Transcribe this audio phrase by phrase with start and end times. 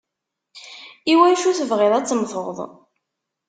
[1.13, 2.57] Iwacu tebɣiḍ ad temmteḍ?